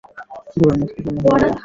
[0.53, 1.51] গোরার মুখ বিবর্ণ হইয়া গেল।